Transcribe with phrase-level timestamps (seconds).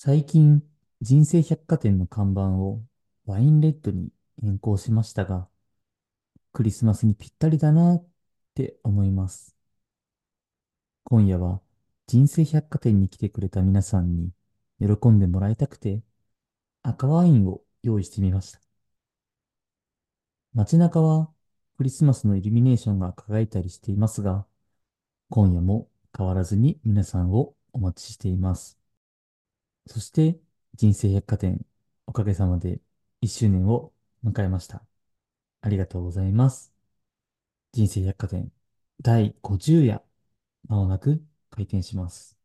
[0.00, 0.62] 最近、
[1.00, 2.80] 人生百貨店の看板を
[3.26, 5.48] ワインレッドに変更しましたが、
[6.52, 8.06] クリスマスにぴったりだなっ
[8.54, 9.56] て思います。
[11.02, 11.60] 今夜は
[12.06, 14.30] 人生百貨店に来てくれた皆さんに
[14.78, 16.00] 喜んでもらいたくて
[16.84, 18.60] 赤ワインを用意してみました。
[20.54, 21.28] 街中は
[21.76, 24.46] クリスマスのイルミネーションが輝いたりしていますが、
[25.28, 28.77] 今夜も変わらずに皆さんをお待ちしています。
[29.88, 30.38] そして、
[30.74, 31.64] 人生百貨店、
[32.06, 32.80] おかげさまで
[33.22, 34.82] 1周年を迎えました。
[35.62, 36.72] ありがとうございます。
[37.72, 38.52] 人生百貨店
[39.02, 40.02] 第50夜、
[40.68, 42.36] まもなく開店します。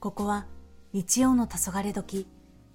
[0.00, 0.46] ここは
[0.92, 2.26] 日曜の黄昏時、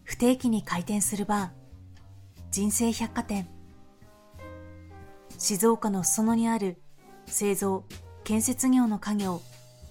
[0.04, 3.50] 不定期に開店するバー、人生百貨店。
[5.38, 6.78] 静岡の裾野にある
[7.26, 7.84] 製造、
[8.24, 9.42] 建設業の家業、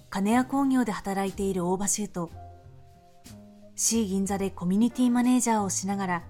[0.09, 2.29] 金谷工業で働いている大場修と
[3.75, 6.23] C 銀座でコミュニティマネージャーをしながら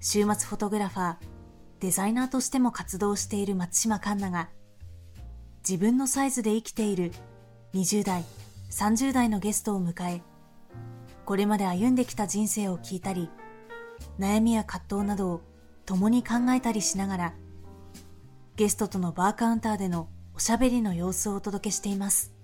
[0.00, 1.16] 週末フォトグラファー
[1.80, 4.50] デザイナーとしても活動している松島環奈が
[5.68, 7.12] 自分のサイズで生きている
[7.74, 8.24] 20代
[8.70, 10.22] 30代のゲストを迎え
[11.24, 13.28] これまで歩んできた人生を聞いたり
[14.18, 15.40] 悩みや葛藤などを
[15.84, 17.34] 共に考えたりしながら
[18.56, 22.39] ゲストとのバーカウンターでのおしゃべりの様子をお届けしています。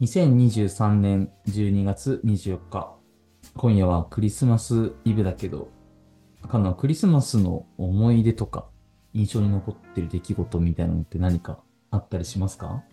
[0.00, 2.94] 2023年12月24日。
[3.56, 5.70] 今夜はクリスマスイブだけど、
[6.48, 8.68] かなクリスマスの思い出とか、
[9.12, 11.58] 印象に残ってる出来事みたいなのって何か
[11.90, 12.84] あったりしますか？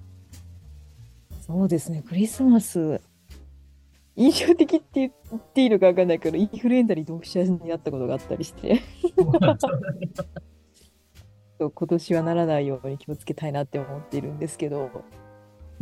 [1.42, 3.00] そうですね、クリスマス、
[4.16, 8.82] 印象的って言っていいのか分かんないけど、インフルエンザに同社になったことがあったりして。
[11.58, 14.90] 今年はならないように気をつけたいなって思っているんですけど、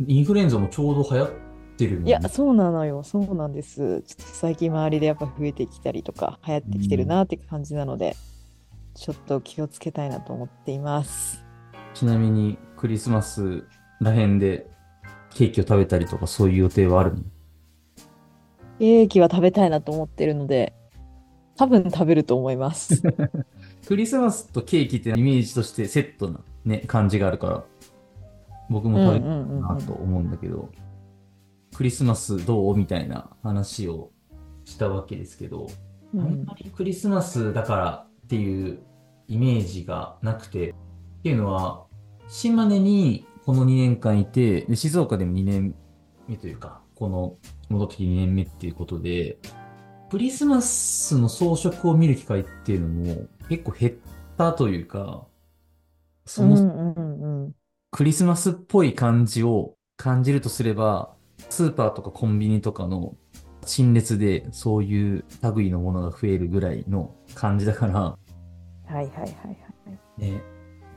[0.06, 1.30] インフルエンザもちょうど流行っ
[1.76, 3.02] てるの、ね、いや、そうなのよ。
[3.02, 4.02] そうなんです。
[4.02, 8.14] ちょっと最近周りでやっぱ増えてきたりとか、流行ってきてるなって感じなので、うん、
[8.94, 11.44] ちょっと気をつけたいなと思っています。
[11.94, 13.64] ちなみに、クリスマス
[14.00, 14.66] らへんで
[15.34, 17.22] ケーキを食べたりとか、そういう予定はあるの？
[18.78, 20.74] ケーキは食べたいなと思ってるので、
[21.56, 23.02] 多分食べると思います。
[23.86, 27.64] クリスマスとケーキってイメージとしてセットな、ね、感じがあるから、
[28.70, 30.70] 僕も食べたいなと思うんだけど、
[31.74, 34.10] クリスマスどうみたいな話を
[34.64, 35.68] したわけですけど、
[36.14, 38.80] うん、あんまりクリスマスだからっていう
[39.28, 40.74] イメージがなくて、っ
[41.22, 41.84] ていうのは、
[42.28, 45.74] 島根にこの2年間いて、で静岡でも2年
[46.28, 47.36] 目というか、この
[47.68, 49.38] 戻ってきて2年目っていうことで、
[50.10, 53.92] クリスマスの装飾を見る機会っていうのも結構減っ
[54.38, 55.26] たというか、
[56.24, 57.54] その、うんうんうん
[57.94, 61.14] クリスマスっぽい感じを感じるとすれば、
[61.48, 63.14] スーパーとかコンビニとかの
[63.64, 65.24] 陳列でそういう
[65.54, 68.00] 類のものが増えるぐらいの感じだから。
[68.00, 68.16] は
[68.90, 70.20] いはいはいはい。
[70.20, 70.42] ね。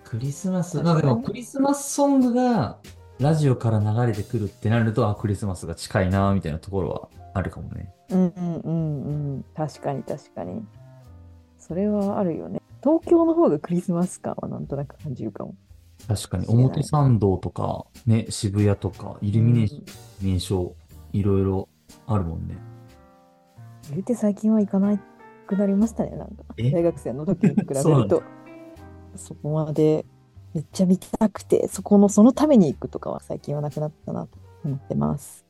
[0.05, 2.79] クリスマス、まあでもクリスマスソングが
[3.19, 7.93] ラジオから流れてくるってなると、あ、クリスマスが近いな、みたいなところはあるかもね。
[8.09, 9.45] うんうんうんうん。
[9.55, 10.65] 確かに確かに。
[11.59, 12.59] それはあるよね。
[12.81, 15.53] 東京の方がクリスマス感はなんとなく感じるかも。
[16.07, 20.75] 確かに、表参道とか、ね、渋谷とか、イルミネーション、名称、
[21.13, 21.69] いろいろ
[22.05, 22.57] あるもんね。
[23.89, 24.97] 言うて最近は行かな
[25.47, 26.43] くなりましたね、なんか。
[26.57, 28.23] 大学生の時に比べると。
[29.15, 30.05] そこまで
[30.53, 35.45] めっちゃ見たくて、そこの、そのために行くとかは最近はなくなったなと思ってます。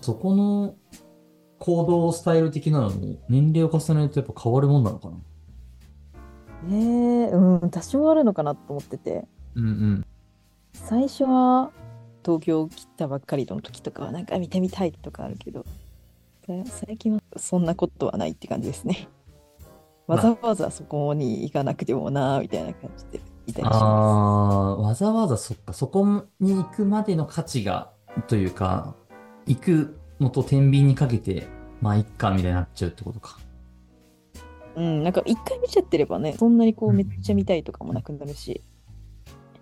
[0.00, 0.74] そこの
[1.58, 5.16] 行動スタイル的なのも、年齢を重ねるとやっぱ変わるもんなのかな？
[6.68, 7.30] えー、
[7.62, 9.26] うん、多少あるのかなと思ってて。
[9.54, 10.06] うんうん。
[10.74, 11.70] 最初は
[12.24, 15.64] 東京来たばっかりの時とかはなんか見てみたいとかあるけど、
[16.64, 19.08] 最近はそんなことはないって感じですね。
[20.06, 23.82] わざわざそこに行かなくてもなみたいな感じでいたりします。
[23.82, 27.90] ああ、わざわざそっか、そこに行くまでの価値が、
[28.28, 28.94] というか、
[29.46, 31.48] 行くのと天秤にかけて、
[31.80, 33.38] まあ、いっか、みたいになっちゃうってことか。
[34.76, 38.62] うん、なんか一回見ちゃってればね、そんなにこうめっちゃ見たいとかもなくなるし。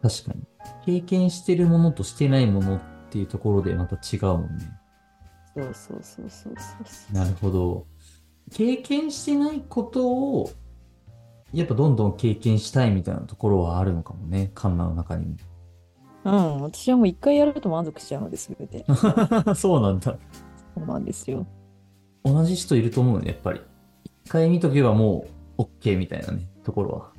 [0.03, 0.43] 確かに。
[0.85, 2.81] 経験してるものとしてないものっ
[3.11, 4.71] ていうところでまた違うもんね。
[5.55, 7.87] そうそうそうそうそうなるほど。
[8.51, 10.51] 経験してないことを、
[11.53, 15.37] やっぱどんどん経験したいみたいなところはあるのかもね、カンナの中にも。
[16.25, 18.85] うん、私はもう一回やると満足しちゃうのですべて。
[19.55, 20.19] そうなんだ。
[20.75, 21.47] そうなんですよ。
[22.25, 23.61] 同じ人いると思うね、やっぱり。
[24.25, 25.27] 一回見とけばも
[25.59, 27.13] う OK みたいなね、ところは。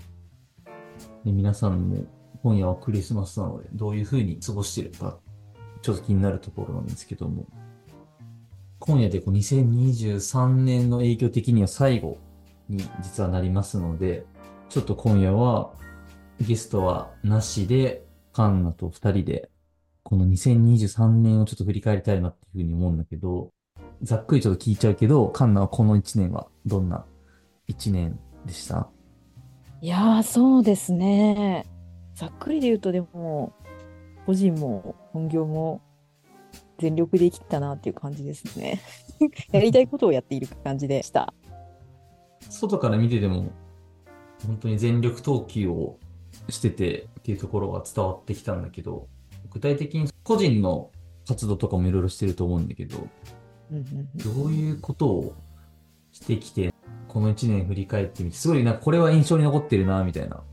[1.23, 2.05] で皆さんも
[2.41, 5.19] 今夜はクリスマスなので、どういう風に過ごしてるか、
[5.81, 7.45] ちょっと気になるところなんですけども、
[8.79, 12.17] 今夜でこう2023年の影響的には最後
[12.69, 14.25] に実はなりますので、
[14.69, 15.73] ちょっと今夜は
[16.41, 18.03] ゲストはなしで、
[18.33, 19.49] カンナと二人で、
[20.03, 23.51] この2023年をちょっと振り返りたいなっていうふうに思うんだけど、
[24.01, 27.05] ざっくりちょっと聞いちゃうけど、カンナはこの1年はどんな
[27.67, 28.89] 1年でした？
[29.81, 31.65] いやー、そうですね。
[32.15, 33.53] ざっくりで言うと、でも、
[34.25, 35.81] 個人も本業も
[36.79, 38.81] 全力で生きたなっていう感じですね。
[39.51, 41.33] やりたいことをやっている感じでした。
[42.49, 43.51] 外から見てても、
[44.45, 45.97] 本当に全力投球を
[46.49, 49.07] しててっていうところが伝わってきたんだけど、
[49.51, 50.91] 具体的に個人の
[51.27, 52.97] 活動とかもいろいろしてると思うんだけど、
[53.71, 55.33] どういうことを
[56.11, 56.73] してきて、
[57.07, 60.43] この1年振り返ってみて、すごいなんかこれは印象に残ってるな、みたいな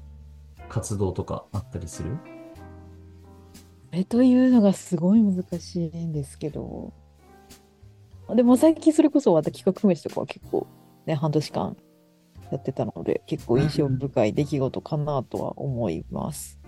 [0.69, 2.11] 活動とかあったりする？
[2.11, 2.19] こ
[3.93, 6.93] れというのがすごい難しいんですけど、
[8.35, 10.67] でも最近それこそまた企画飯とかは結構
[11.05, 11.77] ね、半年間
[12.51, 16.59] やってたので、結構印象深い出来事かなとは思います。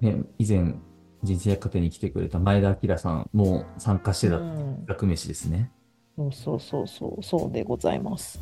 [0.00, 0.74] ね、以前、
[1.22, 5.70] 人生百貨店に来てくれた前田明さんも参加してたうん、学飯ですね。
[6.16, 8.40] そうそうそうそう、そうでございます。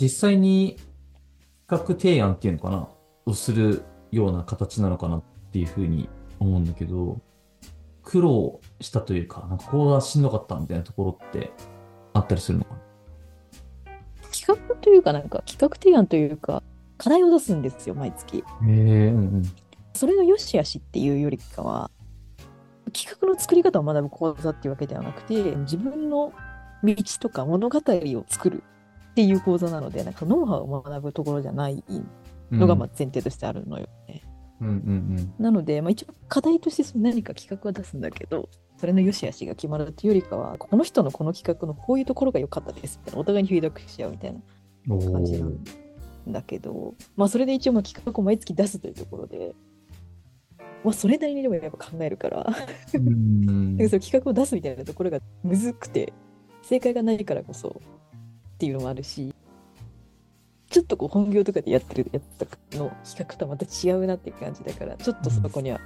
[0.00, 0.76] 実際に
[1.66, 2.88] 企画提案っていうのかな
[3.26, 3.82] をする
[4.12, 5.22] ような形なのかなっ
[5.52, 6.08] ていうふうに
[6.38, 7.18] 思うんだけど、
[8.02, 11.52] 苦労したというか、なんかここがしんどかったみたいなところって
[12.12, 12.80] あったりするのかな？
[14.30, 16.62] 企画というか、なんか企画提案というか、
[16.98, 18.38] 課題を出すんですよ、毎月。
[18.38, 18.68] へえ、
[19.08, 19.42] うんうん。
[19.94, 21.90] それの良し悪しっていうよりかは、
[22.92, 26.32] 企画の作り方を学ぶ講座っていうわけではなくて、自分の
[26.82, 28.62] 道とか物語を作る
[29.12, 31.82] っていう講座なので、なんかノウハウを学ぶところじゃない
[32.50, 34.22] のがまあ前提としてあるのよね。
[34.60, 38.48] うんうんなので、まあ、一応課題としてその何か企画は出すんだけど、
[38.78, 44.40] それの良し悪しが決まるというよりかは、この人のこの企画のこういうところが良かったですみたいな、お互いにフィードバックし合うみたいな
[44.88, 45.12] うん。
[45.12, 45.58] 感じなん
[46.28, 49.54] だけど、まあそれで一応まあ企画を毎月出すというところで、
[50.84, 52.46] まあそれなりにでもやっぱ考えるから、
[52.92, 56.12] うんなんかその企画を出すみたいなところがむずくて、
[56.62, 57.80] 正解がないからこそ
[58.54, 59.34] っていうのもあるし、
[60.70, 65.80] ちょっとこう本業とかでやってるやつの企画とはまた違うなっていう感じだから、ちょっとそこには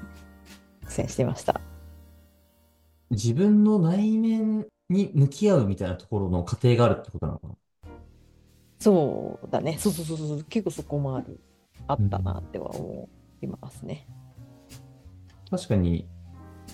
[0.85, 1.61] 苦戦してました。
[3.11, 7.55] 自分の内面に向き合うみたいなところの過程があるってことなのかな？
[8.81, 9.77] そうだね。
[9.79, 10.45] そうそうそうそう。
[10.45, 11.41] 結構そこもある。
[11.87, 13.09] あったなっては思
[13.41, 14.06] いますね。
[15.50, 16.09] 確かに、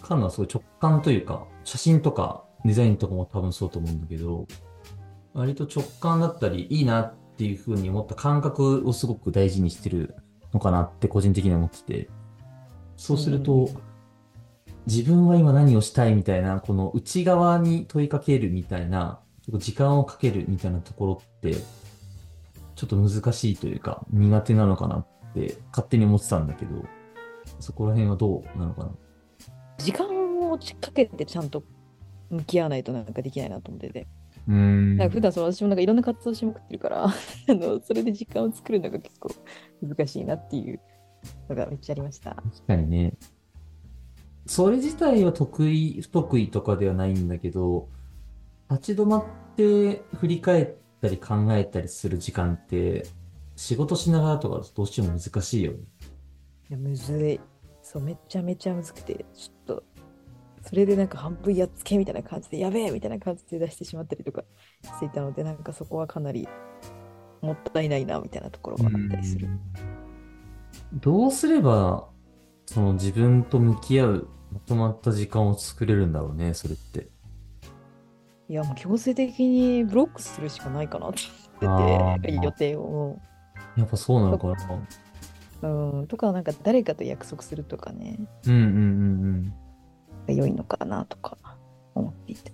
[0.02, 4.46] カンナはすごい直感というか、写真とかデザインとかも多分そうと思うんだけど、
[5.32, 10.14] 割と直感だったり、いいなっていうふうに思った感覚をすごく大事にしてる
[10.52, 12.08] のかなって個人的には思ってて、
[12.96, 13.78] そうすると、うん。
[14.86, 21.56] 自分は今何をしたいみたいな、この内側に問いかけるみたいな、時間をかけるみたいなところって、
[22.74, 26.84] ちょっと難しいというか、苦手なのかなって勝手に思ってたんだけど、
[27.64, 28.90] そこら辺はどうなのかな？
[29.78, 30.06] 時間
[30.50, 31.64] をかけてちゃんと
[32.30, 34.06] 向き合わないとなんかできないなと思ってて。
[34.46, 34.96] うーん。
[34.96, 37.14] なんか普段その私もなんかいろんな活動しまくってるから、あ
[37.48, 39.30] のそれで時間を作るのが結構
[39.82, 40.80] 難しいなっていう
[41.48, 42.34] のがめっちゃありました。
[42.34, 43.14] 確かにね。
[44.46, 47.88] それ自体は得意、不得意とかではないんだけど、
[48.70, 49.24] 立ち止まっ
[49.56, 53.06] て振り返ったり考えたりする時間って、
[53.56, 55.78] 仕事しながらとかどうしても難しいよね。
[56.68, 57.40] いや、むずい。
[57.84, 59.84] そう、めちゃめちゃむずくて、ちょっと、
[60.62, 64.42] それでなんか半分やっつけみたいな感じで、やべえみたいな感じで出してしまったりとか
[64.82, 66.48] していたので、なんかそこはかなり
[67.42, 69.48] もったいないなみたいなところがあったりする。
[70.94, 72.08] どうすれば、
[72.66, 77.10] その自分と向き合うまとまった時間を作れるんだろうね、それって。
[78.48, 83.18] いや、もう強制的にブロックするしかないかなってあ思ってて、ー予定を。
[83.76, 84.54] やっぱそうなのかな。
[85.62, 89.52] うん、とか、なんか誰かと約束するとかね、うんうんうん
[90.28, 90.36] うん。
[90.36, 91.38] 良いのかなとか
[91.94, 92.52] 思っていて。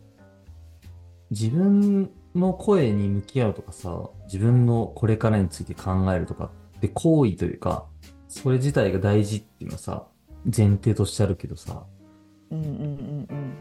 [1.31, 7.87] 自分の声に向き合うとかさ、自分のこれからについて考えるとかって行為というか、
[8.29, 10.07] それ自体が大事っていうのはさ、
[10.45, 11.85] 前提としてあるけどさ、
[12.51, 12.77] うんうんうん
[13.31, 13.55] うん。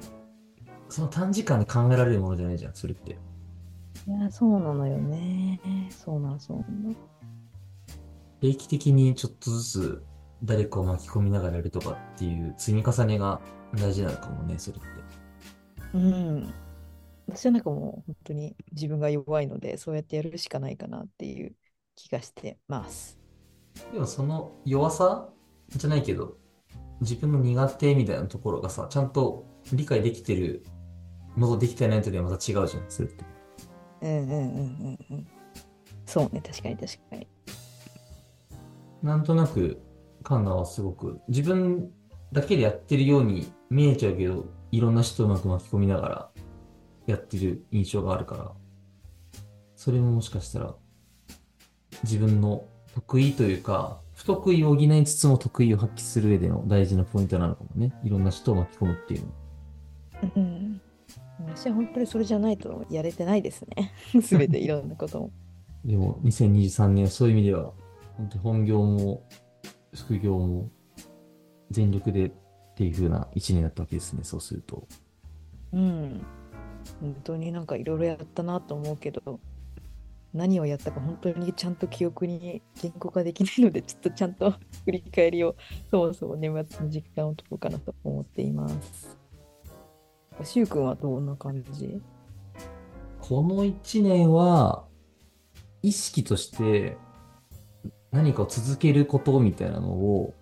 [0.90, 3.18] その短時間で考えられるものじゃないじゃん、それって。
[4.08, 5.60] いや、そうなのよね。
[5.90, 6.96] そうなの、そうなの。
[8.42, 10.04] 定期的にちょっとずつ
[10.44, 13.42] 誰かを巻き込みながらやるとかっていう積み重ねが
[13.76, 14.88] 大事なのかもね、それって。
[15.94, 16.54] うん。
[17.28, 21.56] 私はなんかもう本当に自分が弱いので、そうやってやるしかないかなっていう
[21.96, 23.20] 気がしてます。
[23.94, 25.30] でもその弱さ
[25.70, 26.38] じゃないけど、
[27.02, 30.66] 自分の苦手みたいなところがさ、ちゃんと理解できてる
[31.38, 33.26] のとできてないとではまた違うじゃん、それって。
[34.02, 35.28] うんうんうんうんうん。
[36.06, 37.28] そうね、確かに確かに。
[39.02, 39.82] なんとなく、
[40.24, 41.92] カンナはすごく、自分
[42.32, 46.30] だけでやってるように見えちゃうけど、いろんな人をうまく巻き込みながら
[47.08, 48.52] やってる印象があるから、
[49.76, 50.76] それももしかしたら、
[52.04, 57.94] 自分の得意というか、不得意を補いつつも得意を発揮する上での大事なポイントなのかもね。
[58.04, 59.28] いろんな人を巻き込むっていうの。
[60.36, 60.82] うん。
[61.48, 63.94] 私は本当にそれじゃないとやれてないですね。
[64.22, 65.32] すべていろんなことも。
[65.86, 67.72] でも、2023年はそういう意味では、
[68.20, 69.24] 本当に本業も、
[69.96, 70.70] 副業も、
[71.72, 72.32] 全力でっ
[72.76, 74.86] ていう風な一年だったわけですね、そうすると。
[75.72, 76.22] うん。
[77.00, 79.40] 本当になんかいろいろやったなと思うけど、
[80.34, 84.52] 何をやったか本当にちゃんと記憶に言語化できないので、ちょっとちゃんと
[84.84, 85.56] 振り返りを
[85.90, 89.18] そもそも年末の実感を取ろうかなと思っています。
[90.44, 92.02] しゅうくんはどんな感じ？
[93.22, 94.84] この一年は、
[95.82, 96.98] 意識として、
[98.12, 100.34] 何かを続けることみたいなのを、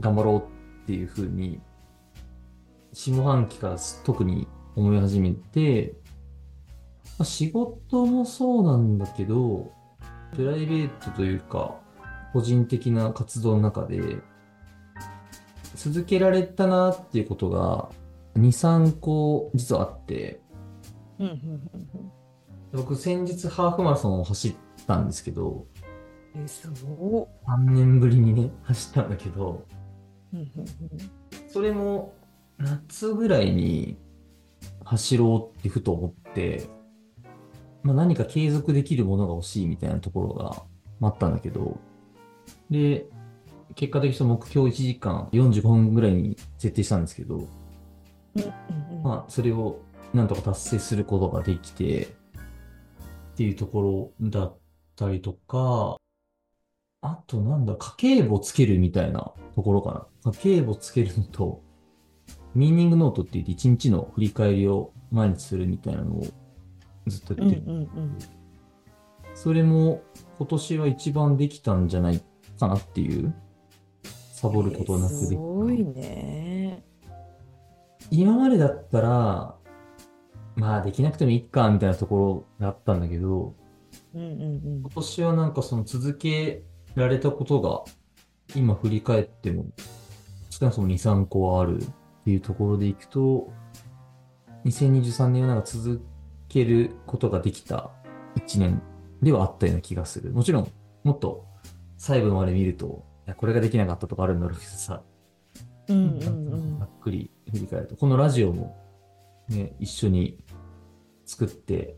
[0.00, 1.60] 頑張ろうっていう風に、
[2.92, 5.94] 下半期から特に思い始めて、
[7.18, 9.72] まあ仕事もそうなんだけど、
[10.34, 11.76] プライベートというか、
[12.32, 14.18] 個人的な活動の中で、
[15.74, 17.88] 続けられたなっていうことが、
[18.36, 20.40] 2、3個実はあって、
[22.72, 24.54] 僕先日ハーフマラソンを走っ
[24.86, 25.71] たんですけど、うん。
[26.36, 29.66] え、すご3年ぶりにね、走ったんだけど、
[31.48, 32.14] それも
[32.58, 33.98] 夏ぐらいに
[34.84, 36.68] 走ろうってふと思って、
[37.82, 40.62] まあ、何か継続できるものが欲しいみたいなところが
[41.06, 41.78] あったんだけど、
[42.70, 43.06] で、
[43.74, 47.48] 結果的に目標1時間45分ぐらいに設定したんですけど。
[49.02, 49.80] まあ、それを
[50.14, 54.58] なんとか達成することができて、っていうところだっ
[54.96, 55.96] たりとか、
[57.02, 60.32] あとなんだ、家計簿つけるみたいなところかな。
[60.32, 61.60] 家計簿つけるのと、
[62.54, 66.24] ミーニングノートって言って一日の振り返りを毎日するみたいなのを
[67.08, 67.62] ずっとうんやってる。
[67.66, 68.18] うんうん。
[69.34, 70.02] それも
[70.38, 72.22] 今年は一番できたんじゃない
[72.60, 73.34] かなっていう、
[74.32, 75.26] サボることなくできた。
[75.26, 76.84] すごいね。
[78.12, 79.56] 今までだったら、
[80.54, 83.56] まあできなくてもいいかみたいなところがあったんだけど、
[84.14, 86.62] うんうん今年はなんかその続け
[86.94, 87.84] られたことが、
[88.54, 89.66] 今振り返っても、
[90.50, 91.86] 少なくとも2、3個はあるっ
[92.24, 93.52] ていうところでいくと、
[94.64, 96.04] 2023年はなんか続
[96.48, 97.90] けることができた
[98.36, 98.82] 1年
[99.22, 100.32] ではあったような気がする。
[100.32, 100.68] もちろん、
[101.04, 101.46] もっと
[101.96, 105.02] 細部まで見ると、いやこれができなかったとかあるんだろうけどさ、
[105.88, 105.96] うん。
[105.96, 108.76] うんうんうんざっくり振り返ると、このラジオも
[109.48, 110.44] ね、一緒に
[111.24, 111.96] 作って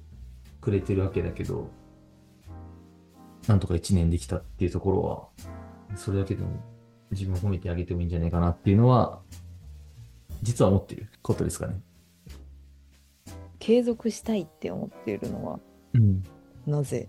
[0.61, 1.71] くれてるわけだけど、
[3.49, 6.51] なんとか一年できたっていうところは、それだけでも
[7.11, 9.21] 自分を褒めてあげてもいいんじゃないかなっていうのは、
[10.43, 11.81] 実は思ってることですかね。
[13.59, 15.59] 継続したいって思っているのは
[15.95, 16.23] うん。
[16.67, 17.09] なぜ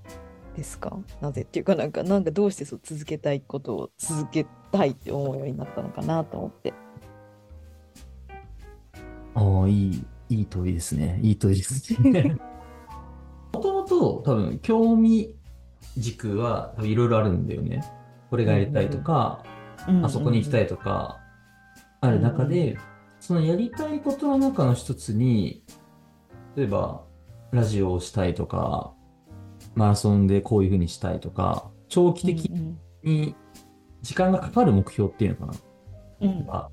[0.55, 0.97] ですか？
[1.21, 6.73] なぜっていうかなんかなんかどうしてそう続けたいことを続けたいって思うようになったのかなと思って。
[9.33, 11.19] ああ、いい、いい問いですね。
[11.21, 12.37] いい問いですね。
[13.53, 15.35] もともと多分興味
[15.97, 17.83] 軸はいろいろあるんだよね。
[18.29, 19.43] これがやりたいとか、
[20.03, 20.63] あそこに行きたい。
[20.63, 21.19] いとか、
[22.01, 22.77] ある中で、
[23.19, 25.63] そのやりたいことの中の一つに、
[26.55, 27.03] 例えば、
[27.51, 28.93] ラジオをしたいとか、
[29.75, 33.35] マラソンでこういうふうにしたいとか、長期的うんに
[34.01, 35.59] 時間がかかる目標っていうのかな、
[36.21, 36.69] うんうんが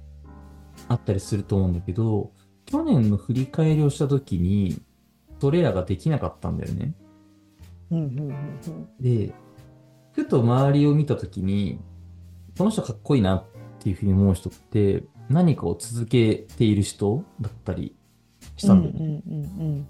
[0.88, 2.32] あったりすると思うんだけど、
[2.64, 4.80] 去年の振り返りをしたときに、
[5.40, 6.94] それらができなかったんだよね。
[9.00, 9.34] で、
[10.12, 11.80] ふと周りを見たときに、
[12.56, 13.44] この人かっこいいなっ
[13.78, 17.96] ていうふうに思う人って、何かを続けている人だったり
[18.56, 19.22] したんだよね。
[19.26, 19.44] うんうんう
[19.80, 19.88] ん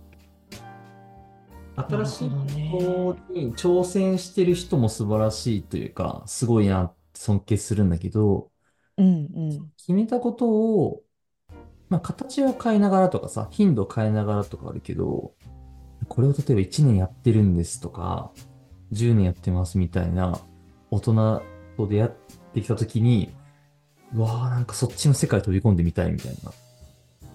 [1.75, 2.31] 新しい
[2.71, 8.51] ことに挑戦してる人も素晴らしいというか、すごいなって尊敬するんだけど、
[8.99, 9.11] うんう
[9.55, 9.73] ん。
[9.77, 11.03] 決めたことを、
[11.89, 15.35] まあ、形を変えながらとかさ、頻度を変えながらとかあるけど、
[16.09, 18.33] これを例えば1年やってるんですとか、
[18.93, 20.39] 10年やってますみたいな
[20.91, 21.43] 大人
[21.77, 22.11] と出会っ
[22.55, 23.35] てきたときに、
[24.15, 26.53] うわあなんかそっちの世界飛び込んでみたいみたいな、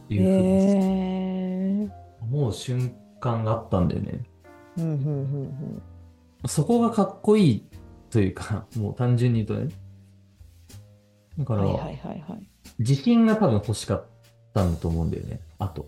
[0.10, 0.32] いうふう
[1.84, 4.24] に思う瞬間があったんだよね。
[4.78, 4.94] うんうんう
[5.46, 5.82] ん
[6.46, 7.66] そこがかっこいい
[8.12, 9.74] というか、もう単純に言うとね。
[11.40, 12.48] だから、はいはいはいはい。
[12.80, 14.06] 自信が多分欲しかっ
[14.54, 15.40] たんだと思うんだよね。
[15.58, 15.88] あと。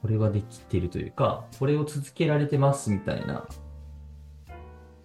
[0.00, 3.46] これはできてるというか、これを続けられてますみたいな。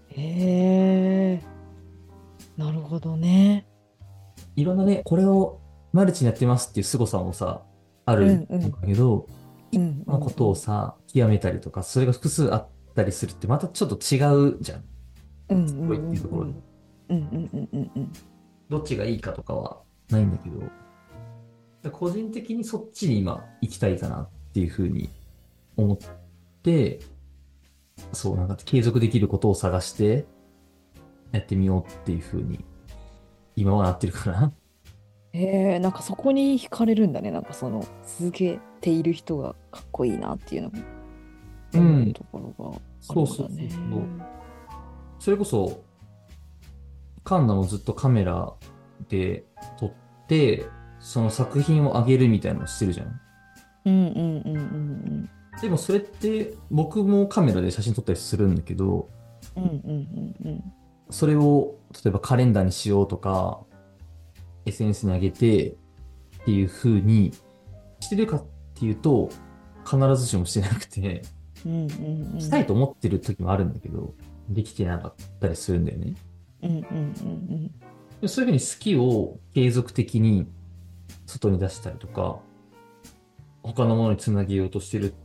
[0.10, 1.42] へえ。
[2.58, 3.68] なるほどね。
[4.56, 5.60] いろんなね、これを
[5.94, 7.64] マルチにやってますっていう凄さもさ、
[8.06, 9.28] あるんだけど、
[9.74, 14.84] うん、そのことをさ、極めたりとか、それが複数あったりするってまたちょっと違うじゃん。
[15.50, 16.54] うんすごいっていうところで。
[17.10, 18.12] うんうんうんうんうん。
[18.70, 25.10] どっちがいいかとかはないんだけど、個人的にそっちに今行きたいかなっていうふうに
[25.78, 25.98] 思っ
[26.64, 27.00] て、
[28.14, 30.26] そう、なんか継続できることを探して
[31.32, 32.64] やってみようっていうふうに
[33.56, 34.54] 今はなってるかな。
[35.34, 37.32] へえ、なんかそこに惹かれるんだね。
[37.32, 40.80] なんかその続けている人がかっこいいなっていうのも
[41.74, 42.82] うんところがね。
[43.00, 43.48] そうそうそう
[45.20, 45.84] それこそ、
[47.24, 48.54] カンナもずっとカメラ
[49.08, 49.46] で
[49.80, 49.94] 撮っ
[50.28, 50.66] て、
[51.00, 53.22] その作品を上げるみたいなのしてるじゃん。
[53.86, 55.30] うんうんうんうん
[55.62, 59.10] でもそれって僕もカメラで写真撮ったりするんだけど、
[59.56, 59.72] うんうん
[60.44, 60.74] うんうん。
[61.10, 63.60] それを例えばカレンダーにしようとか、
[64.66, 65.76] SNS に上げてっ
[66.46, 67.34] ていう風に
[68.00, 68.46] してるかっ
[68.76, 69.30] ていうと、
[69.86, 71.24] 必ずしもしてなくて、
[71.66, 72.42] うんうんうん。
[72.42, 74.14] したいと思ってる時もあるんだけど、
[74.50, 76.16] できてなかったりするんだよね。
[76.64, 77.72] うんうんうん
[78.22, 80.48] でそういうふうに好きを継続的に
[81.26, 82.40] 外に出したりとか、
[83.64, 85.16] 他のものにつなげようとしてるっ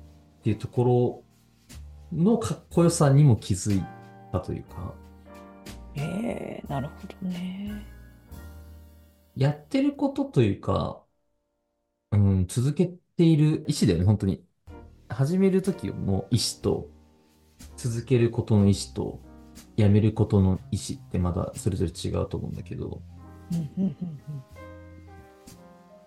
[0.42, 1.24] ていうとこ
[2.12, 3.84] ろのかっこよさにも気づい
[4.32, 4.94] たというか、
[5.96, 7.86] え、なるほどね。
[9.34, 11.02] やってることというか、
[12.12, 14.44] うん、続けている意思だよね、本当に。
[15.08, 16.88] 始める時の意思と、
[17.76, 19.20] 続けることの意思と、
[19.76, 23.00] やめることの意思ってまだそれぞれ違うと思うんだけど、
[23.52, 23.96] うんうんうんうん。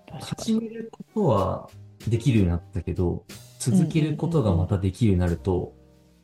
[0.08, 0.20] 確かに。
[0.20, 1.70] 始めることは
[2.08, 3.26] できるようになったけど、
[3.60, 5.74] 続けることがまたできるようになると、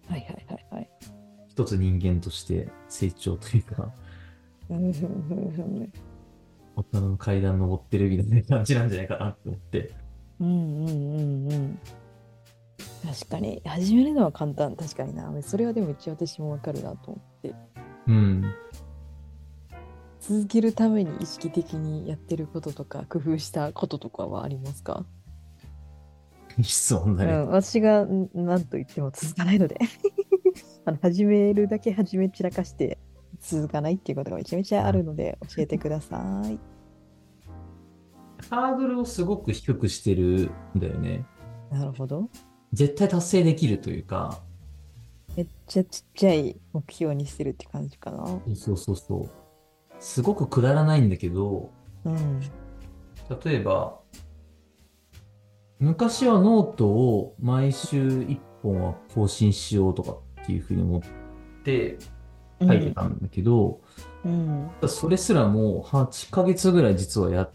[0.07, 0.89] はいはいはいはい。
[1.49, 3.91] 一つ人間として成長というか、
[4.69, 4.91] 大
[6.83, 9.93] 人の階段登ってるみたいな感じなんじゃないかなって思って。
[10.39, 11.79] うんうんうんうん。
[13.05, 17.55] 確かに始めるのは簡単確かになそれはでも一応私もわかるなと思って
[18.07, 18.43] うん。
[20.19, 25.05] 続けるために意識的にやってることとか工夫したこととかはありますか、
[26.61, 27.33] 質問だね。
[27.33, 29.77] うん、私がん何と言っても続かないので
[30.85, 32.97] あの始めるだけ始め散らかして
[33.39, 36.59] 続かないっていうことがめちゃめちゃあるので教えてください。
[38.49, 41.25] ハードルをすごく低くしてるんだよね。
[41.71, 42.29] なるほど。
[42.73, 44.43] 絶対達成できるというか、
[45.35, 48.25] めっちゃちっちゃい目標にしてるって感じかな。
[48.55, 49.29] そうそうそう。
[49.99, 51.71] すごくくだらないんだけど、
[52.05, 52.39] うん。
[53.43, 53.99] 例えば、
[55.85, 61.01] 昔はノートを毎週1本は更新しようとかっていうふうに思っ
[61.63, 61.99] て
[62.59, 63.81] 書いてたんだけど、
[64.25, 64.71] うん。
[64.87, 67.51] それすらもう8ヶ月ぐらい実はやっ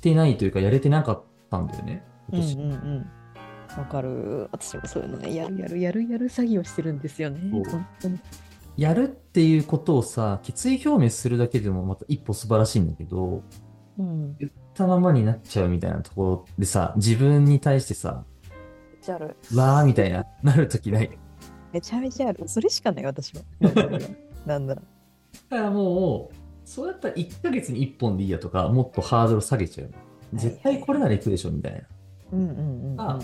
[0.00, 2.02] てないというかやれてなかったんだよね。
[2.32, 3.06] うん今年うんうん。
[3.78, 4.48] わかる。
[4.50, 7.38] 私もそういうのね、やるやるやるやる詐欺をしてるんですよね。
[7.52, 8.18] そう本当に。
[8.78, 13.42] やるっていうことをさ、決意表明するだけでもまた一歩素晴らしいんだけど、
[13.98, 14.36] うん。
[14.78, 18.24] 言ったままになっちゃうみたいなところでさ、自分に対してさ、
[18.92, 19.36] めっちゃある。
[19.54, 21.10] わーみたいな、なるときない。
[21.72, 22.48] めちゃめちゃある。
[22.48, 23.42] それしかない、私は。
[24.46, 24.82] なんだろ
[25.50, 29.90] だからもう、そうやったら1ヶ月に1本でいいやとか、もっとハードル下げちゃう。
[30.34, 31.78] 絶対これならいくでしょみたいな。
[31.78, 31.84] う。
[32.32, 33.00] うんうんうんうん。
[33.00, 33.18] あ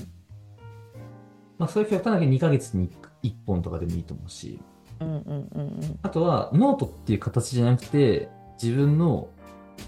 [1.58, 2.90] まあ、そういう極端なけ2ヶ月に
[3.22, 4.58] 1本とかでもいいと思うし、
[5.00, 5.98] うんうんうんうん。
[6.02, 8.28] あとはノートっていう形じゃなくて、
[8.60, 9.28] 自分の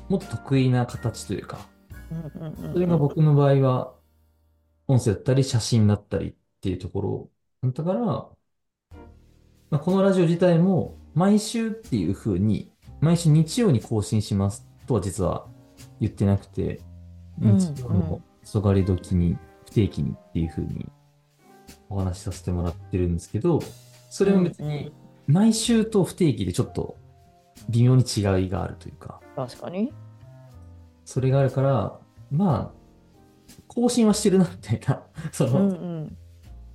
[0.09, 1.59] もっと得意な形というか、
[2.72, 3.94] それが僕の場合は、
[4.88, 7.31] 音声だったり写真だったりっていうとこ
[7.64, 8.31] ろだから、ま
[9.72, 12.70] あ、このラジオ自体も毎週っていう風に、
[13.01, 15.46] 毎週日曜に更新しますとは実は
[16.01, 16.81] 言ってなくて、
[17.42, 20.88] うん日曜のそがり時に、不定期にっていう風に
[21.88, 23.61] お話しさせてもらってるんですけど、
[24.11, 24.92] それも別に
[25.27, 26.96] 毎週と不定期でちょっと
[27.69, 29.92] 微妙に違いがあるというか、確かに。
[31.05, 31.99] それがあるから、
[32.31, 32.87] まあ、
[33.69, 35.03] 更新はしてるな、みたいな。
[35.33, 36.16] その、うんうん。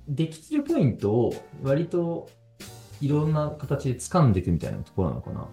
[0.08, 2.28] できてるポイントを割と
[3.00, 5.48] いろんな形で掴んでいくみたいなところなのかな。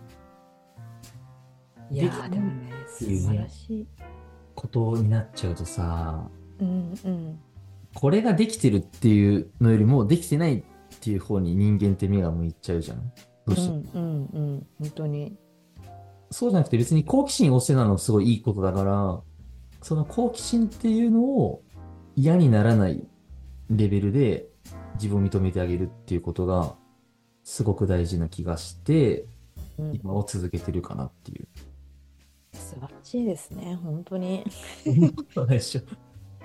[1.91, 3.87] いやーでもね、素晴らしい。
[4.53, 7.39] ことになっちゃうとさ、うんうん。
[7.95, 10.63] これができてるっていうのよりも、できてないっ
[10.99, 13.11] ていう方に人間って目が向いちゃうじゃん。
[13.45, 14.67] どうしてもうんうんうん。
[14.79, 15.37] 本当に。
[16.31, 19.21] そうじゃなくて別に好奇心旺盛なのすごいいいことだから、
[19.81, 21.63] その好奇心っていうのを
[22.15, 23.07] 嫌にならない
[23.69, 24.45] レベルで
[24.95, 26.75] 自分を認めてあげるっていうことが
[27.43, 29.25] すごく大事な気がして、
[29.77, 31.47] うん、今を続けてるかなっていう。
[32.53, 34.45] 素晴らしいですね、本当に。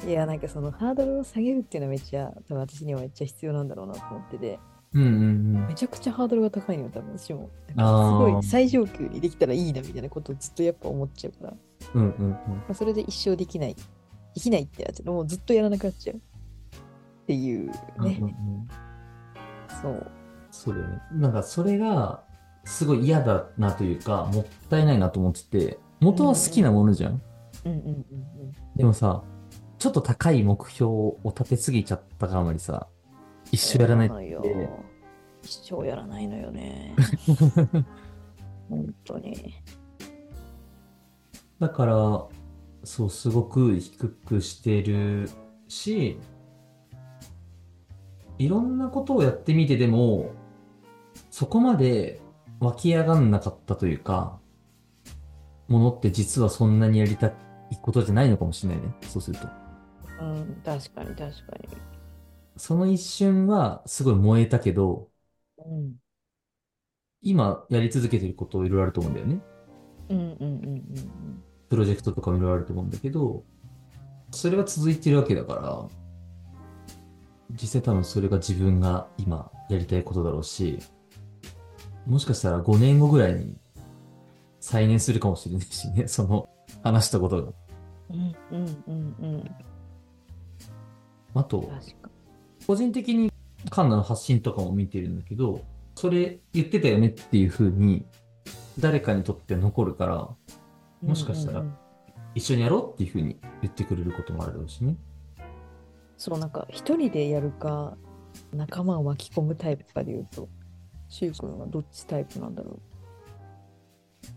[0.07, 4.59] いや、なんかそのハードルを下げるっていうのはめっちゃ、多分私にはめっちゃ必要なんだろうなと思ってて、
[4.95, 5.75] うんうんうんめ。
[5.75, 7.51] ちゃくちゃハードルが高いのよ、多分私も。
[7.69, 11.55] すごい最上級にできたらいいなみたいなことをずっとやっぱ思っちゃうから、
[11.95, 12.37] まうんうんうん。
[12.71, 16.17] あ、それで一生できない、できないってやつ、もうずっとやらなくなっちゃう。
[16.17, 16.21] っ
[17.27, 18.69] ていうね、うんうんうん
[19.83, 20.07] そう。
[20.51, 21.03] そうだよね。
[21.13, 22.23] なんかそれが
[22.65, 27.21] すごい嫌だなというか、もったいないなと思ってて、元は好きなものじゃん。
[27.65, 28.05] うんうんうん
[28.77, 29.23] でもさ、
[29.79, 32.89] ちょっと高い目標を立てすぎちゃったがあまりさ、
[33.55, 34.69] 一生やらないって
[35.43, 36.97] 一生やらないのよ ね。
[38.69, 39.55] 本当に。
[41.61, 42.27] だから、
[42.83, 45.31] そう、すごく低くしてる
[45.69, 46.19] し、
[48.39, 50.33] いろんなことをやってみてでも、
[51.31, 52.21] そこまで
[52.61, 54.41] 湧き上がんなかったというか、
[55.69, 57.33] ものって実はそんなにやりたい
[57.81, 58.95] ことじゃないのかもしれないね。
[59.03, 59.49] そうすると。
[60.21, 61.57] うん、確かに確か
[62.57, 65.11] その一瞬はすごい燃えたけど、
[65.59, 65.65] に。
[65.65, 65.95] うん。
[67.23, 69.41] 今やり続けてることいろいろあると思うんだよね。
[70.11, 73.43] うんうんうんうんプロジェクトとかもいろいろあると思うんだけど、
[74.31, 75.89] それは続いてるわけだから、
[77.51, 80.79] 実際多分それが自分が今やりたいことだろうし、
[82.07, 83.57] もしかしたら5年後ぐらいに
[84.61, 86.49] 再燃するかもしれないしね、 その
[86.83, 87.53] 話したことが。
[88.11, 88.37] うん。
[88.51, 89.51] うんうんうんうん。
[91.35, 91.71] あと、
[92.67, 93.31] 個人的に
[93.71, 95.63] カンナの発信とかも見てるんだけど、
[95.95, 98.05] それ言ってたよねっていう風に
[98.79, 100.29] 誰かにとって残るから、
[101.03, 101.09] に。
[101.09, 101.79] もしかしたらうんうんうん
[102.37, 104.97] 一緒にやろうっていう風に言ってくれることもあるだろうしね。
[106.17, 107.97] そう、なんか一人でやるか、
[108.53, 110.49] 仲間を巻き込むタイプかで言うと、
[111.09, 112.81] シュウ君はどっちタイプなんだろ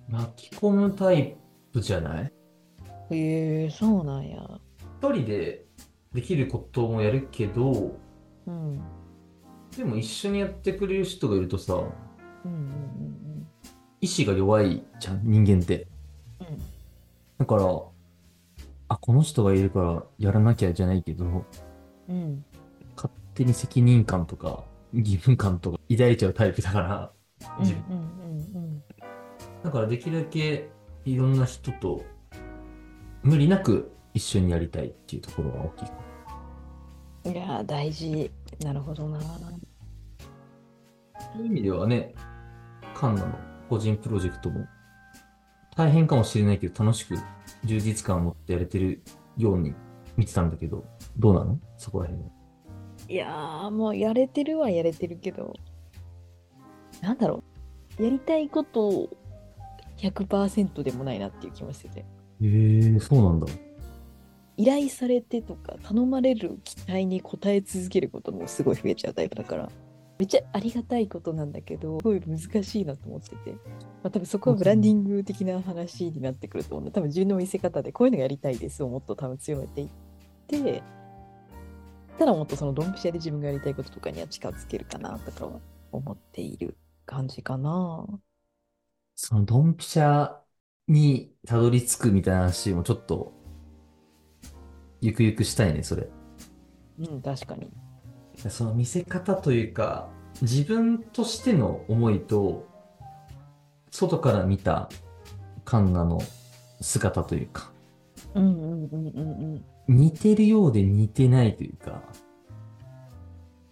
[0.07, 1.37] 巻き込むタイ
[1.73, 2.31] プじゃない？
[3.09, 4.47] うへえそうなんや。
[5.01, 5.65] 一人で
[6.13, 7.97] できることもやるけど、
[8.47, 8.81] うん。
[9.77, 11.77] でも一緒にやってくれる人がいるとさ、う
[12.47, 12.63] んうんう
[13.13, 13.47] ん
[13.99, 15.87] 意志が弱いじゃん、人間って。
[16.39, 16.57] うん。
[17.39, 17.63] だから、
[18.89, 21.45] あ、この人がいるからやらなきゃじゃないけど、うん。
[22.09, 22.45] うん。
[22.95, 27.13] 勝手に責任感とか義務感とか抱いちゃうタイプだから、
[27.59, 28.83] 自分うんうん
[29.63, 30.69] だからできるだけ
[31.05, 32.03] いろんな人と
[33.23, 36.06] 無理なく一緒にやりたいっていうところが大きいかうん。
[37.27, 38.31] いやー、大事。
[38.63, 39.19] なるほどな。
[39.19, 39.27] そ
[41.39, 42.15] ういう意味ではね、
[42.95, 43.35] カンナの
[43.69, 44.65] 個人プロジェクトも
[45.75, 47.15] 大変かもしれないけど楽しく
[47.65, 49.03] 充実感を持ってやれてる
[49.35, 49.75] ように
[50.15, 50.85] 見てたんだけど、
[51.17, 51.59] どうなの？
[51.77, 52.29] そこら辺は。
[53.09, 55.53] いやー、もうやれてるはやれてるけど、
[57.01, 57.43] なんだろ
[57.99, 58.03] う。
[58.03, 59.09] やりたいこと
[59.97, 61.99] 100%でもないなっていう気もしてて。
[61.99, 62.05] へ
[62.41, 63.47] えー、そうなんだ。
[64.57, 69.69] 依頼されてとか頼まれる期待に応え続けることもすごい増えちゃうタイプだから。
[70.19, 73.57] めっちゃありがたいことなんだけどすごい難しいなと思ってて、ま
[74.05, 79.89] あ、多分そこはブランディング的な話になってくると思うんで多分自分の見せ方でこういうのやりたいですをもっと多分強めていっ
[80.47, 80.81] て
[82.17, 85.59] ただもっとそのドンピシャで自分がやりたいこととかには近づけるかなとかは
[85.91, 88.05] 思っている感じかな。
[89.15, 90.35] そのドンピシャ
[90.87, 93.33] にたどり着くみたいな話もちょっと、
[95.01, 96.07] ゆくゆくしたいね、それ。
[96.99, 97.69] うん、確かに。
[98.49, 100.09] その見せ方というか、
[100.41, 102.67] 自分としての思いと、
[103.91, 104.89] 外から見た
[105.65, 106.19] カンナの
[106.81, 107.71] 姿というか、
[108.35, 109.97] うんうんうんうんうん。
[109.99, 112.03] 似てるようで似てないというか、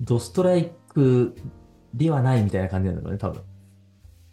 [0.01, 1.35] ドストライク
[1.93, 3.41] ではないみたいな感じなんだろうね、多分。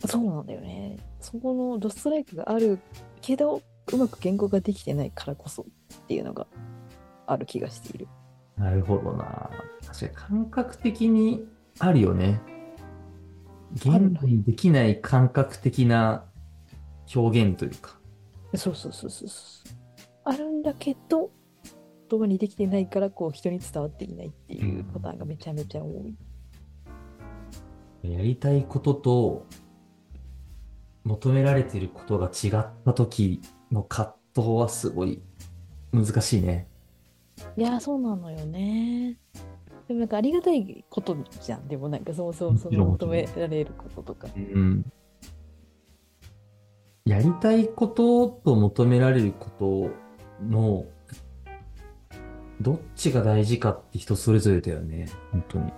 [0.06, 0.98] そうなんだよね。
[1.20, 2.78] そこのドストライクがある
[3.20, 5.66] けど、うまく言語ができてないからこそっ
[6.06, 6.46] ていうのが
[7.26, 8.08] ある気がしている。
[8.56, 9.50] なるほどな。
[9.86, 11.46] 確かに感覚的に
[11.78, 12.40] あるよね。
[13.74, 16.24] 言語にできない感覚的な
[17.14, 17.98] 表現というか。
[18.54, 19.72] そうそうそうそうそう。
[20.24, 21.30] あるんだけど、
[22.10, 26.14] 言葉にできてないから、こう人に伝わっていないっていうパターンがめちゃめちゃ多い。
[28.12, 29.46] やりたいことと
[31.04, 35.22] 求められていることが違った時の葛藤はすごい
[35.92, 36.68] 難しいね。
[37.56, 39.18] いやー、そうなのよね。
[39.88, 41.68] でもなんかありがたいことじゃん。
[41.68, 44.28] でもなんかそもそもその求められることとか。
[44.34, 44.84] うん。
[47.04, 49.90] やりたいことと求められること
[50.44, 50.86] の、
[52.60, 55.08] どっちが大事かって人それぞれだよね。
[55.32, 55.72] 本当に。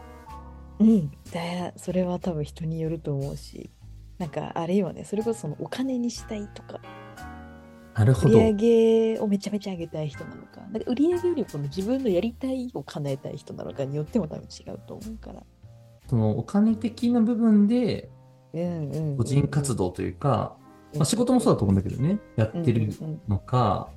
[0.81, 1.11] うん。
[1.33, 3.71] だそれは多分人によると思うし、
[4.19, 6.81] なんかあれよね、それこそそのお金にしたいとか、
[7.95, 8.39] なるほど。
[8.39, 8.53] 売り上
[9.15, 15.43] げをめちゃめちゃ上げたい人なのか、なんか売り上げよりこの自分のやりたいを叶えたい人なのかによっても多分違うと思うから。
[16.09, 18.11] そのお金的な部分で、
[19.17, 20.57] 個人活動というか、
[20.95, 22.89] まあ、仕事もそうだと思うんだけどね、やってる
[23.29, 23.91] のか、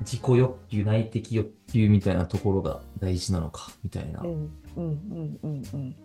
[0.00, 4.26] 自己欲求、内的欲求みたいなところが大事なのか、みたいなう。
[4.26, 5.96] んうんうんうん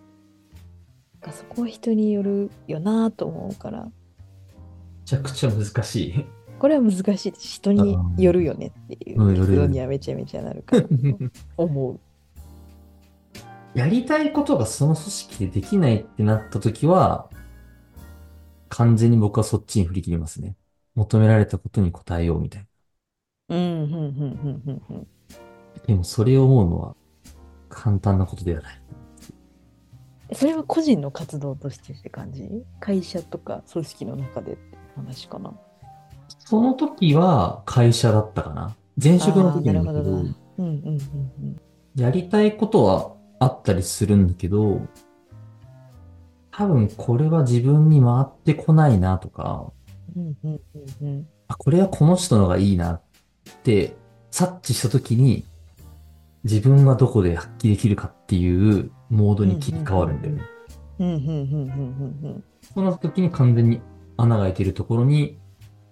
[1.31, 3.91] そこは人によるよなと思うから、め
[5.05, 6.25] ちゃくちゃ難しい。
[6.59, 7.31] これは難しい。
[7.31, 10.89] 人によるよねっていううんよるよる結論にはめちゃめちゃなるかなと
[11.57, 11.99] 思う。
[13.77, 17.29] やりたいことがその組織でできないってなった時は、
[18.69, 20.55] 完全に僕はそっちに振り切りますね。
[20.95, 22.65] 求められたことに応えようみたい
[23.49, 23.55] な。
[23.55, 25.07] うんうんうんうんうんうん。
[25.85, 26.95] でもそれを思うのは
[27.69, 28.81] 簡単なことではない。
[30.33, 32.49] それは個人の活動としてって感じ？
[32.79, 35.53] 会社とか組織の中でって話かな。
[36.45, 38.75] その時は会社だったかな？
[39.03, 41.59] 前職の時なんだけどなるほどな、うんうんうん
[41.95, 44.85] やりたいことはあったりするんだけど、
[46.51, 49.71] 多分これは自分に回ってこないなとか、
[50.13, 50.59] うんうん
[51.01, 53.01] うんうんあ、これはこの人のがいいなっ
[53.63, 53.95] て
[54.29, 55.45] 察知した時に、
[56.43, 60.43] 自分はどこで発揮できるかっていうモードに切り替わるんだよね。
[62.73, 63.79] その時に完全に
[64.17, 65.39] 穴が開いているところに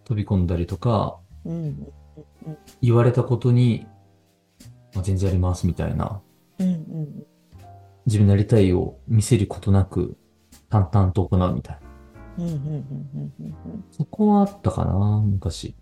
[0.04, 1.20] 飛び込んだりとか、
[2.82, 3.86] 言われたことに、
[4.94, 6.22] まあ、全然やりますみたいな、
[6.60, 7.26] うんうん
[8.06, 10.18] 自分のやりたいを見せることなく、
[10.70, 11.78] 淡々と行うみたい
[12.38, 12.48] な。
[13.92, 15.76] そこはあったかな、昔。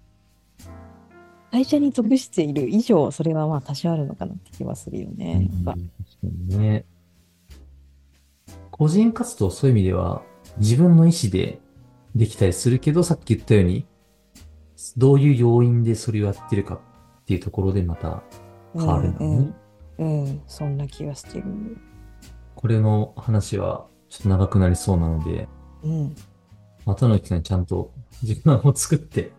[1.52, 5.50] 会社に属している以上、それはまあ多少あるのかなって気はするよね。
[6.48, 6.86] ね。
[8.70, 10.22] 個人活動そういう意味では、
[10.58, 11.60] 自分の意思で
[12.16, 13.86] できたりするけど、さっき言ったように、
[14.98, 16.80] どういう要因でそれをやってるかっ
[17.26, 18.24] ていうところでまた
[18.74, 19.54] 変わるんだよね。
[20.00, 21.46] うん、うん、そんな気がしてる。
[22.56, 25.48] これの話はちょっと長くなりそうなので、
[25.84, 26.16] うん。
[26.86, 27.92] またの機会にちゃんと
[28.24, 29.32] 時間を作って、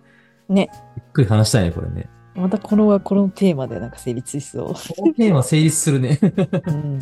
[0.48, 0.70] ね。
[0.96, 2.08] ゆっくり話したいね、これね。
[2.34, 4.66] またこの、このテーマでなんか成立しそう。
[4.68, 6.18] このテーマ成立するね。
[6.66, 7.00] うん。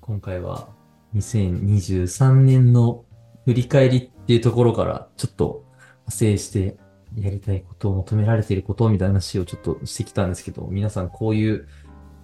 [0.00, 0.68] 今回は
[1.14, 3.04] 2023年の
[3.44, 6.76] 振り返りっていうところからちょっと派生して
[7.22, 11.68] やりたいことを求められていることみたいな話をちょっとしてきたんですけど、皆さんこういう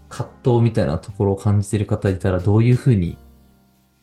[0.08, 3.18] 葛藤みたいなところを感じている方いたらどういうふうに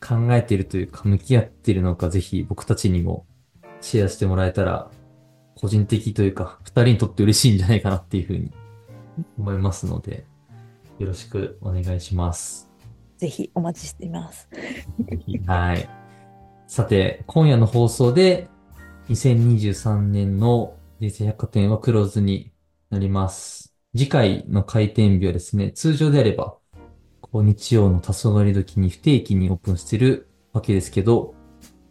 [0.00, 3.24] 考えているというか向き合っているのかぜひ僕たちにも
[3.80, 4.90] シェアしてもらえたら
[5.54, 8.52] 個人的というか二人にとって嬉しいんじゃないかなっていうふうに
[9.38, 10.26] 思いますので
[10.98, 12.70] よろしくお願いします。
[13.16, 14.48] ぜひお待ちしています。
[15.46, 15.88] はい。
[16.66, 18.48] さて、今夜の放送で、
[19.08, 22.52] 2023年の人生百貨店はクローズに
[22.88, 23.74] なります。
[23.92, 26.58] 次回の開店日はですね、通常であれば、
[27.20, 31.34] こう日曜の黄昏時に不定期にオープンしてるわけですけど、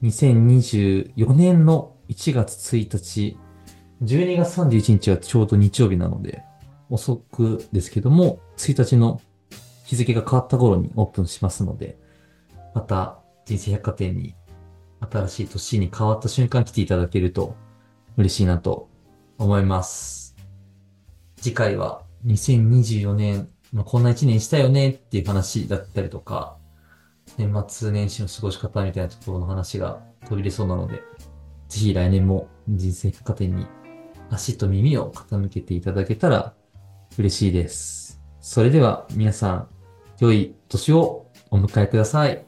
[0.02, 3.38] 2024年の1月1日、
[4.02, 6.46] 12月31日はちょうど日曜日なので、
[6.90, 9.20] 遅くですけども、1日の
[9.84, 12.00] 日付が変わった頃にオープンしますので、
[12.74, 14.36] また人生百貨店に
[15.02, 17.58] 新しい年に変わった瞬間来ていただけると
[18.16, 18.90] 嬉しいなと
[19.44, 20.36] 思います。
[21.38, 26.58] 次回は2024年、まあ、こんな1年したよねっていう話だったりとか、
[27.38, 30.00] 年末年始の過ごし方みたいなところの話が
[30.30, 31.02] 飛び出そうなので、
[31.70, 33.66] ぜひ来年も人生百貨店に
[34.30, 36.54] 足と耳を傾けていただけたら
[37.18, 38.22] 嬉しいです。
[38.40, 39.68] それでは皆さん、
[40.20, 42.46] 良い年をお迎えください。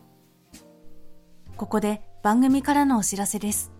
[1.58, 3.72] ここで番組からのお知らせです。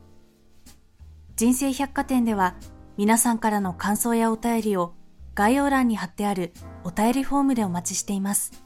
[1.36, 2.56] 人生百貨店では
[2.96, 4.94] 皆さんからの感想やお便りを
[5.34, 6.54] 概要欄に貼ってある
[6.84, 8.64] お便りフォームでお待ちしています。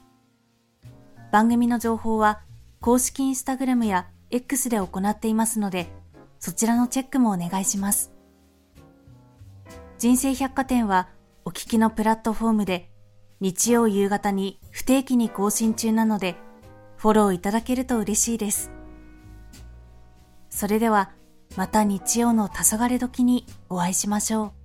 [1.32, 2.40] 番組の情報は
[2.80, 5.88] 公式インスタグラムや X で行っていますので、
[6.38, 8.12] そちらのチェックもお願いします。
[9.98, 11.08] 人生百貨店は
[11.46, 12.90] お聞きのプラットフォームで
[13.40, 16.36] 日曜夕方に不定期に更新中なので、
[16.98, 18.70] フォローいただけると嬉しいです。
[20.50, 21.12] それでは、
[21.58, 24.57] また日曜の黄昏時にお会いしましょう。